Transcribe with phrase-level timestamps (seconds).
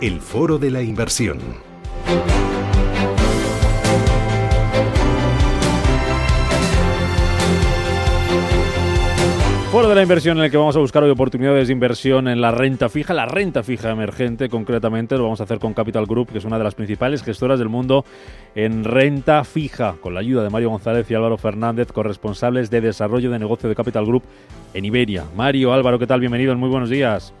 [0.00, 1.38] el foro de la inversión.
[9.72, 12.40] Foro de la inversión en el que vamos a buscar hoy oportunidades de inversión en
[12.40, 16.30] la renta fija, la renta fija emergente concretamente, lo vamos a hacer con Capital Group,
[16.30, 18.04] que es una de las principales gestoras del mundo
[18.54, 23.30] en renta fija, con la ayuda de Mario González y Álvaro Fernández, corresponsables de desarrollo
[23.30, 24.22] de negocio de Capital Group
[24.74, 25.24] en Iberia.
[25.36, 26.20] Mario, Álvaro, ¿qué tal?
[26.20, 27.34] Bienvenidos, muy buenos días.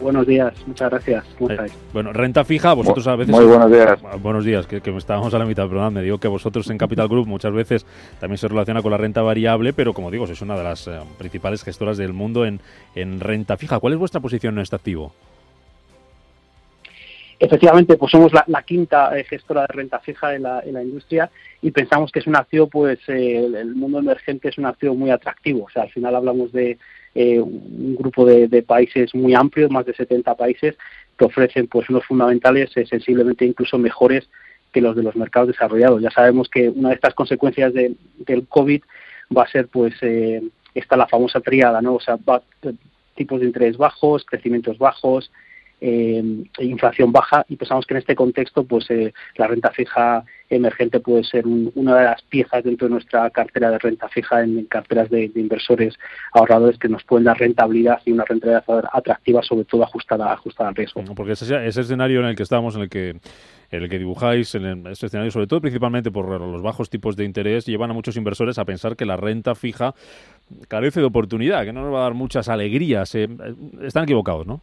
[0.00, 1.24] Buenos días, muchas gracias.
[1.38, 1.72] ¿Cómo Eh, estáis?
[1.92, 3.34] bueno, renta fija, vosotros a veces...
[3.34, 3.98] Muy buenos días.
[4.22, 7.08] Buenos días, que, que estábamos a la mitad, perdón, me digo que vosotros en Capital
[7.08, 7.86] Group muchas veces
[8.20, 10.98] también se relaciona con la renta variable, pero como digo, sois una de las eh,
[11.18, 12.60] principales gestoras del mundo en,
[12.94, 13.80] en renta fija.
[13.80, 15.12] ¿Cuál es vuestra posición en este activo?
[17.38, 20.82] Efectivamente, pues somos la, la quinta eh, gestora de renta fija en la, en la
[20.82, 24.64] industria y pensamos que es un activo, pues eh, el, el mundo emergente es un
[24.66, 25.64] activo muy atractivo.
[25.64, 26.78] O sea, al final hablamos de
[27.16, 30.76] eh, un grupo de, países muy amplio, más de 70 países,
[31.18, 34.28] que ofrecen pues unos fundamentales eh, sensiblemente incluso mejores
[34.72, 36.02] que los de los mercados desarrollados.
[36.02, 38.82] Ya sabemos que una de estas consecuencias de- del COVID
[39.36, 40.42] va a ser pues eh,
[40.74, 41.94] esta la famosa triada, ¿no?
[41.94, 42.42] O sea, va-
[43.14, 45.32] tipos de interés bajos, crecimientos bajos,
[45.80, 46.22] eh,
[46.60, 51.24] inflación baja y pensamos que en este contexto pues eh, la renta fija emergente puede
[51.24, 55.10] ser un- una de las piezas dentro de nuestra cartera de renta fija en, carteras
[55.10, 55.94] de, inversores
[56.32, 60.74] ahorradores que nos pueden dar rentabilidad y una rentabilidad atractiva sobre todo ajustada ajustada al
[60.76, 61.02] riesgo.
[61.14, 63.16] Porque ese, ese escenario en el que estamos, en el que
[63.70, 67.66] el que dibujáis, en ese escenario, sobre todo principalmente por los bajos tipos de interés,
[67.66, 69.92] llevan a muchos inversores a pensar que la renta fija
[70.68, 73.12] carece de oportunidad, que no nos va a dar muchas alegrías.
[73.16, 73.28] eh.
[73.82, 74.60] Están equivocados, ¿no?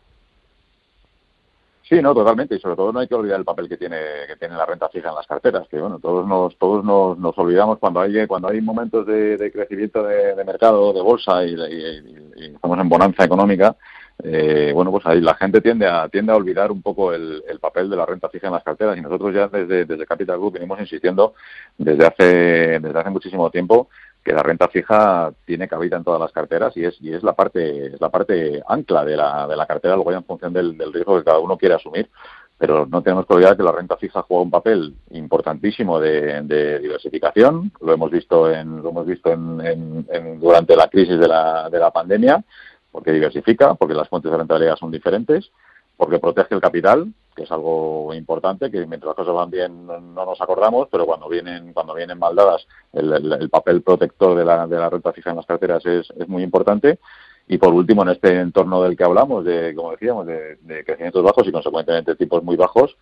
[1.87, 2.55] Sí, no, totalmente.
[2.55, 4.87] Y sobre todo no hay que olvidar el papel que tiene que tiene la renta
[4.89, 5.67] fija en las carteras.
[5.67, 9.51] Que bueno, todos nos todos nos, nos olvidamos cuando hay cuando hay momentos de, de
[9.51, 13.75] crecimiento de, mercado, de bolsa y, y- y estamos en bonanza económica.
[14.23, 17.59] eh, bueno, pues ahí la gente tiende a tiende a olvidar un poco el, el
[17.59, 20.53] papel de la renta fija en las carteras y nosotros ya desde, desde Capital Group
[20.53, 21.33] venimos insistiendo
[21.77, 23.89] desde hace desde hace muchísimo tiempo
[24.23, 27.33] que la renta fija tiene cabida en todas las carteras y es y es la
[27.33, 30.77] parte es la parte ancla de la, de la cartera luego ya en función del,
[30.93, 32.09] riesgo que cada uno quiere asumir.
[32.57, 37.71] Pero no tenemos que olvidar que la renta fija juega un papel importantísimo de, diversificación.
[37.81, 41.79] Lo hemos visto en lo hemos visto en- en- durante la crisis de la, de
[41.79, 42.43] la pandemia
[42.91, 45.51] porque diversifica porque las fuentes de rentabilidad son diferentes
[46.03, 49.99] porque protege el capital, que es algo importante, que mientras las cosas van bien no
[49.99, 54.35] no nos acordamos, pero cuando vienen cuando vienen mal dadas, el, el- el papel protector
[54.37, 56.99] de la, de la renta fija en las carteras es, es muy importante.
[57.47, 61.23] Y por último, en este entorno del que hablamos, de como decíamos, de, de crecimientos
[61.23, 62.95] bajos y consecuentemente tipos muy bajos,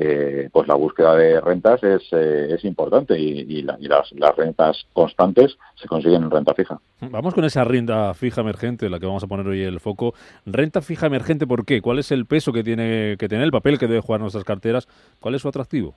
[0.00, 4.36] eh, pues la búsqueda de rentas es, eh, es importante y, la- y las, las
[4.36, 6.78] rentas constantes se consiguen en renta fija.
[7.00, 10.14] Vamos con esa renta fija emergente, en la que vamos a poner hoy el foco.
[10.46, 11.80] Renta fija emergente, ¿por qué?
[11.82, 14.86] ¿Cuál es el peso que tiene que tener, el papel que debe jugar nuestras carteras?
[15.20, 15.94] ¿Cuál es su atractivo?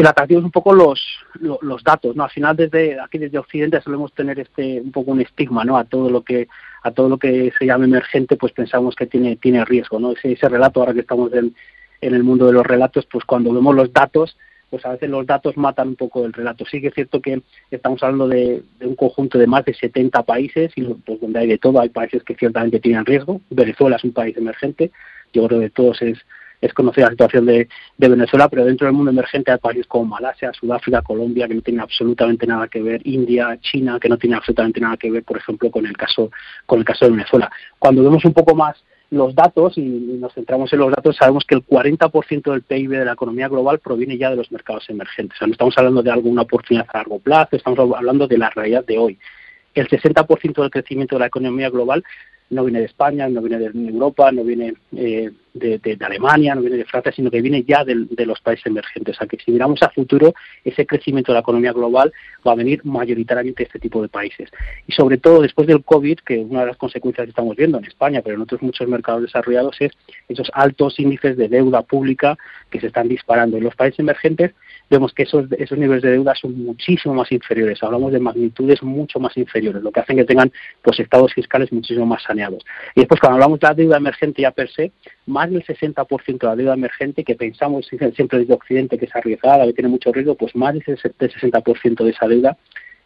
[0.00, 1.00] El atractivo es un poco los,
[1.40, 2.24] lo- los, datos, ¿no?
[2.24, 5.76] Al final desde aquí desde Occidente solemos tener este un poco un estigma, ¿no?
[5.76, 6.48] A todo lo que
[6.82, 10.12] a todo lo que se llama emergente, pues pensamos que tiene tiene riesgo, ¿no?
[10.12, 11.54] Ese, ese relato ahora que estamos en,
[12.00, 14.36] en el mundo de los relatos, pues cuando vemos los datos,
[14.68, 16.64] pues a veces los datos matan un poco el relato.
[16.66, 20.24] Sí que es cierto que estamos hablando de, de un conjunto de más de 70
[20.24, 23.40] países y pues donde hay de todo, hay países que ciertamente tienen riesgo.
[23.50, 24.90] Venezuela es un país emergente,
[25.32, 26.18] yo creo que de todos es
[26.64, 30.50] es conocida la situación de, Venezuela, pero dentro del mundo emergente hay países como Malasia,
[30.52, 34.80] Sudáfrica, Colombia, que no tienen absolutamente nada que ver, India, China, que no tienen absolutamente
[34.80, 36.30] nada que ver, por ejemplo, con el caso,
[36.64, 37.50] con el caso de Venezuela.
[37.78, 41.54] Cuando vemos un poco más los datos y nos centramos en los datos, sabemos que
[41.54, 45.36] el 40% del PIB de la economía global proviene ya de los mercados emergentes.
[45.42, 48.98] No estamos hablando de alguna oportunidad a largo plazo, estamos hablando de la realidad de
[48.98, 49.18] hoy.
[49.74, 52.02] El 60% del crecimiento de la economía global
[52.48, 56.76] no viene de España, no viene de Europa, no viene eh, de, Alemania, no viene
[56.76, 59.16] de Francia, sino que viene ya de, de, los países emergentes.
[59.16, 60.34] O sea que si miramos a futuro,
[60.64, 62.12] ese crecimiento de la economía global
[62.46, 64.50] va a venir mayoritariamente de este tipo de países.
[64.86, 67.84] Y sobre todo después del COVID, que una de las consecuencias que estamos viendo en
[67.84, 69.92] España, pero en otros muchos mercados desarrollados, es
[70.28, 72.36] esos altos índices de deuda pública
[72.70, 73.56] que se están disparando.
[73.56, 74.52] En los países emergentes
[74.90, 77.82] vemos que esos, esos niveles de deuda son muchísimo más inferiores.
[77.82, 80.52] Hablamos de magnitudes mucho más inferiores, lo que hacen que tengan
[80.82, 82.64] pues estados fiscales muchísimo más saneados.
[82.94, 84.92] Y después cuando hablamos de la deuda emergente ya per se,
[85.26, 89.66] más del 60% de la deuda emergente que pensamos siempre desde Occidente que es arriesgada,
[89.66, 92.56] que tiene mucho riesgo, pues más del 60% de esa deuda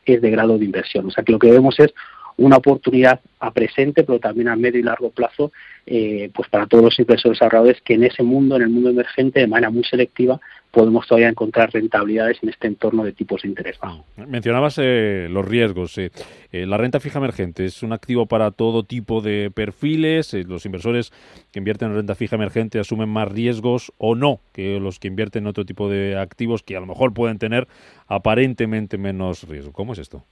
[0.05, 1.07] es de grado de inversión.
[1.07, 1.93] O sea que lo que vemos es
[2.39, 5.53] una oportunidad a presente, pero también a medio y largo plazo,
[5.87, 9.41] eh, pues para todos los inversores ahorradores que en ese mundo, en el mundo emergente,
[9.41, 10.41] de manera muy selectiva,
[10.71, 14.05] podemos todavía encontrar rentabilidades en este entorno de tipos de interés bajo.
[14.17, 15.99] Mencionabas eh, los riesgos.
[15.99, 16.11] Eh,
[16.53, 20.35] la renta fija emergente es un activo para todo tipo de perfiles.
[20.35, 21.13] los inversores
[21.53, 25.45] que invierten en renta fija emergente asumen más riesgos o no que los que invierten
[25.45, 27.67] en otro tipo de activos que a lo mejor pueden tener
[28.07, 29.73] aparentemente menos riesgo.
[29.73, 30.25] ¿Cómo es esto?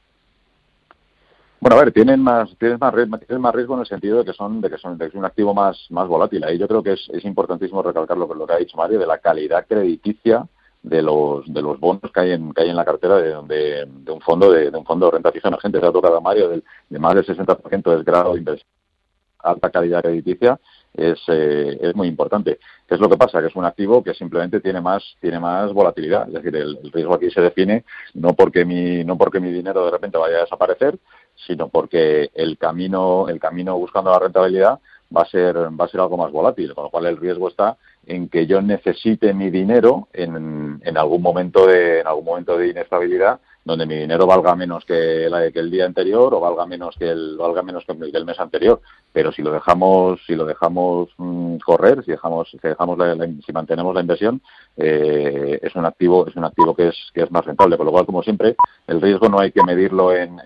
[1.60, 4.32] Bueno, a ver, tienen más, tienen más, tienen más riesgo en el sentido de que
[4.32, 6.44] son, de que son, de que es un activo más, más volátil.
[6.44, 8.98] Ahí yo creo que es, es importantísimo recalcar lo que, lo que ha dicho Mario
[8.98, 10.46] de la calidad crediticia
[10.82, 14.12] de los de los bonos que hay en que hay en la cartera de, de,
[14.12, 15.80] un fondo de, un fondo de renta fija emergente.
[15.80, 18.68] Se ha tocado a Mario del, de más del 60% de grado de inversión
[19.46, 20.58] alta calidad crediticia
[20.94, 22.58] es, eh, es muy importante.
[22.86, 23.40] ¿Qué es lo que pasa?
[23.40, 26.26] Que es un activo que simplemente tiene más, tiene más volatilidad.
[26.28, 29.90] Es decir, el, riesgo aquí se define no porque mi, no porque mi dinero de
[29.90, 30.98] repente vaya a desaparecer,
[31.46, 34.80] sino porque el camino, el camino buscando la rentabilidad
[35.14, 37.76] va a ser, va a ser algo más volátil, con lo cual el riesgo está
[38.06, 42.68] en que yo necesite mi dinero en, en algún momento de, en algún momento de
[42.68, 46.94] inestabilidad donde mi dinero valga menos que, la, que el día anterior o valga menos
[46.96, 48.80] que el valga menos que el, mes anterior.
[49.12, 52.96] Pero si lo dejamos si lo dejamos mm, correr si dejamos si dejamos
[53.44, 54.40] si mantenemos la inversión
[54.76, 57.76] eh, es un activo es un activo que es que es más rentable.
[57.76, 58.54] Con lo cual como siempre
[58.86, 60.36] el riesgo no hay que medirlo en,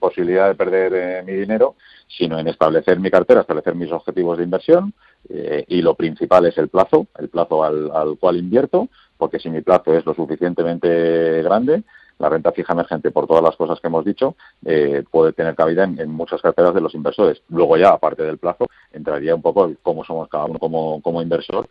[0.00, 1.76] posibilidad de perder eh, mi dinero
[2.08, 4.92] sino en establecer mi cartera establecer mis objetivos de inversión
[5.28, 9.48] eh, y lo principal es el plazo el plazo al, al cual invierto porque si
[9.50, 11.84] mi plazo es lo suficientemente grande
[12.18, 15.84] la renta fija emergente, por todas las cosas que hemos dicho, eh, puede tener cabida
[15.84, 17.42] en, muchas carteras de los inversores.
[17.48, 21.68] Luego ya, aparte del plazo, entraría un poco cómo somos cada uno como, como inversor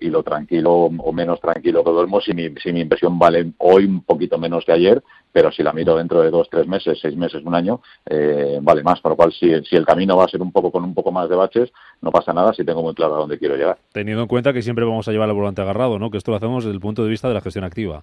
[0.00, 3.84] y lo tranquilo o menos tranquilo que duermo si mi, si mi inversión vale hoy
[3.84, 7.16] un poquito menos que ayer, pero si la miro dentro de dos, tres meses, seis
[7.16, 9.00] meses, un año, eh, vale más.
[9.00, 11.12] Por lo cual, si, si el camino va a ser un poco con un poco
[11.12, 13.78] más de baches, no pasa nada si tengo muy claro a dónde quiero llegar.
[13.92, 16.10] Teniendo en cuenta que siempre vamos a llevar el volante agarrado, ¿no?
[16.10, 18.02] que esto lo hacemos desde el punto de vista de la gestión activa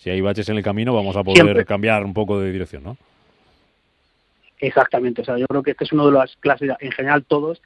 [0.00, 2.96] si hay baches en el camino, vamos a poder cambiar un poco de dirección, ¿no?
[4.58, 7.60] Exactamente, o sea, yo creo que este es uno de las clases, en general todos,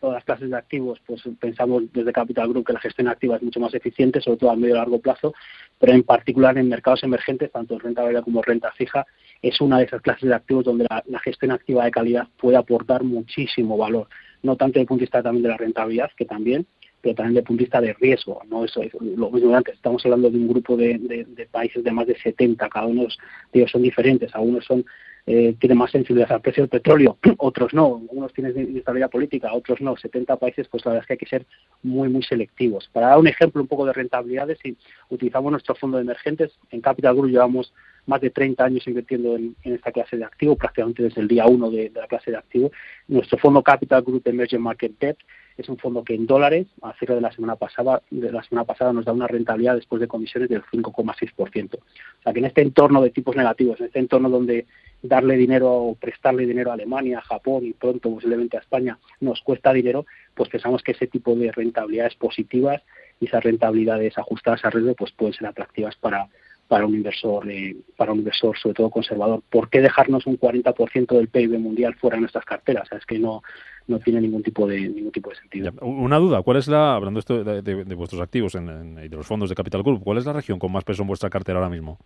[0.00, 3.42] todas las clases de activos, pues pensamos desde Capital Group que la gestión activa es
[3.42, 5.32] mucho más eficiente, sobre todo a medio y largo plazo,
[5.78, 9.06] pero en particular en mercados emergentes, tanto renta variable como renta fija,
[9.40, 13.04] es una de esas clases de activos donde la, gestión activa de calidad puede aportar
[13.04, 14.08] muchísimo valor,
[14.42, 16.66] no tanto desde el punto de vista también de la rentabilidad, que también,
[17.06, 18.42] pero también desde el punto de vista de riesgo.
[18.48, 18.64] ¿no?
[18.64, 19.74] Eso es lo mismo de antes.
[19.76, 23.70] Estamos hablando de un grupo de, países de más de 70, cada uno de ellos
[23.70, 24.34] son diferentes.
[24.34, 24.84] Algunos son
[25.24, 28.02] eh, tienen más sensibilidad al precio del petróleo, otros no.
[28.10, 29.96] Unos tienen inestabilidad política, otros no.
[29.96, 31.46] 70 países, pues la verdad es que hay que ser
[31.84, 32.90] muy, muy selectivos.
[32.92, 34.76] Para dar un ejemplo un poco de rentabilidades, si
[35.08, 37.72] utilizamos nuestro fondo de emergentes, en Capital Group llevamos
[38.06, 41.70] más de 30 años invirtiendo en, esta clase de activo, prácticamente desde el día 1
[41.70, 42.72] de, de, la clase de activo.
[43.06, 45.18] Nuestro fondo Capital Group Emerging Market Debt
[45.56, 48.64] es un fondo que en dólares, a cierre de la semana pasada, de la semana
[48.64, 51.76] pasada nos da una rentabilidad después de comisiones del 5,6%.
[51.76, 54.66] O sea que en este entorno de tipos negativos, en este entorno donde
[55.02, 59.40] darle dinero o prestarle dinero a Alemania, a Japón y pronto posiblemente a España nos
[59.42, 60.04] cuesta dinero,
[60.34, 62.82] pues pensamos que ese tipo de rentabilidades positivas
[63.20, 66.28] y esas rentabilidades ajustadas a riesgo pues pueden ser atractivas para
[66.68, 69.42] para un inversor eh, para un inversor sobre todo conservador.
[69.50, 72.88] ¿Por qué dejarnos un 40% del PIB mundial fuera de nuestras carteras?
[72.92, 73.42] es que no
[73.88, 75.72] no tiene ningún tipo de ningún tipo de sentido.
[75.82, 79.48] una duda, ¿cuál es la hablando esto de, vuestros activos en, y de los fondos
[79.48, 81.98] de Capital Group, cuál es la región con más peso en vuestra cartera ahora mismo?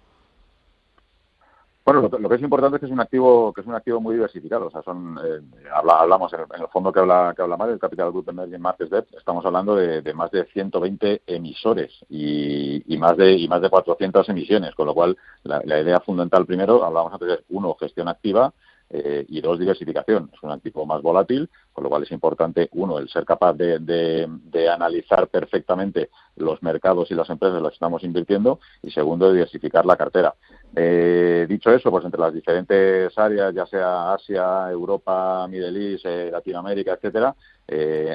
[1.83, 4.15] Bueno, lo, que es importante es que es un activo que es un activo muy
[4.15, 4.67] diversificado.
[4.67, 5.41] O sea, son eh,
[5.75, 9.07] hablamos en el, fondo que habla que habla más del Capital Group Emerging Markets Debt.
[9.17, 14.75] Estamos hablando de, más de 120 emisores y, más de y más de 400 emisiones.
[14.75, 18.53] Con lo cual, la, la idea fundamental primero hablamos antes de uno gestión activa
[18.93, 20.31] eh, y dos, diversificación.
[20.35, 23.79] Es un activo más volátil, con lo cual es importante, uno, el ser capaz de,
[23.79, 29.33] de, analizar perfectamente los mercados y las empresas en las que estamos invirtiendo y segundo,
[29.33, 30.35] diversificar la cartera.
[30.75, 36.31] Eh, dicho eso, pues entre las diferentes áreas, ya sea Asia, Europa, Middle East, eh,
[36.33, 37.35] Latinoamérica, etcétera,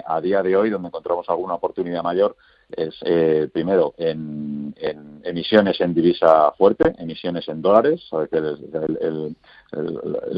[0.05, 2.35] a día de hoy, donde encontramos alguna oportunidad mayor,
[2.69, 9.35] es eh, primero en, emisiones en divisa fuerte, emisiones en dólares, que el,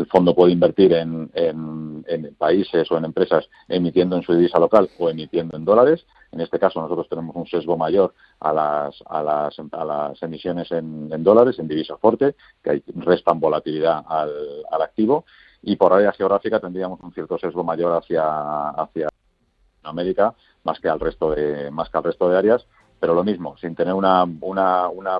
[0.10, 1.30] fondo puede invertir en,
[2.38, 6.06] países o en empresas emitiendo en su divisa local o emitiendo en dólares.
[6.32, 10.72] En este caso nosotros tenemos un sesgo mayor a las, a las, a las emisiones
[10.72, 14.32] en, dólares, en divisa fuerte, que restan volatilidad al,
[14.70, 15.26] al activo
[15.64, 19.08] y por área geográfica tendríamos un cierto sesgo mayor hacia, hacia
[19.84, 22.66] América más que al resto de más que al resto de áreas
[23.00, 25.20] pero lo mismo sin tener una, una, una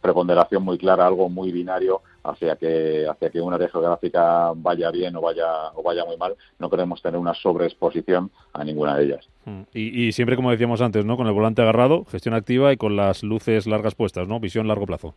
[0.00, 5.16] preponderación muy clara algo muy binario hacia que hacia que una área geográfica vaya bien
[5.16, 9.28] o vaya o vaya muy mal no queremos tener una sobreexposición a ninguna de ellas.
[9.44, 9.62] Mm.
[9.72, 12.96] y, y, siempre como decíamos antes no con el volante agarrado gestión activa y con
[12.96, 15.14] las luces largas puestas no visión largo plazo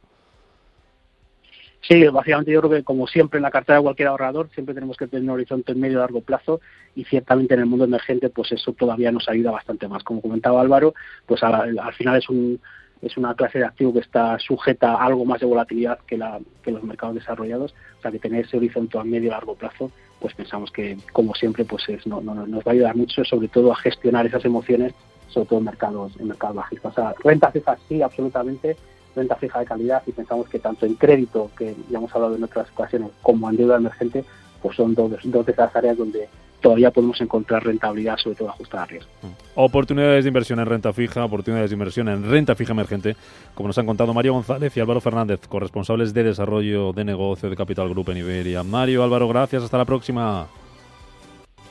[1.88, 4.98] Sí, básicamente yo creo que como siempre en la cartera de cualquier ahorrador siempre tenemos
[4.98, 6.60] que tener un horizonte en medio y largo plazo
[6.96, 10.04] y ciertamente en el mundo emergente pues eso todavía nos ayuda bastante más.
[10.04, 10.94] Como comentaba Álvaro,
[11.26, 12.60] pues al, final es un
[13.02, 16.40] es una clase de activo que está sujeta a algo más de volatilidad que, la,
[16.64, 19.92] que los mercados desarrollados, o sea que tener ese horizonte a medio y largo plazo,
[20.20, 23.50] pues pensamos que como siempre pues es, no, no, nos va a ayudar mucho sobre
[23.50, 24.94] todo a gestionar esas emociones,
[25.30, 26.92] sobre todo en mercados, en mercados bajistas.
[26.92, 28.76] O sea, renta fija sí, absolutamente,
[29.18, 32.44] renta fija de calidad y pensamos que tanto en crédito, que ya hemos hablado en
[32.44, 34.24] otras ocasiones, como en deuda emergente,
[34.62, 36.30] pues son dos, dos de esas áreas donde
[36.62, 39.10] todavía podemos encontrar rentabilidad, sobre todo ajustada a riesgo.
[39.22, 39.28] Mm.
[39.56, 43.16] Oportunidades de inversión en renta fija, oportunidades de inversión en renta fija emergente,
[43.54, 47.56] como nos han contado Mario González y Álvaro Fernández, corresponsables de desarrollo de negocio de
[47.56, 48.64] Capital Group en Iberia.
[48.64, 50.48] Mario, Álvaro, gracias, hasta la próxima.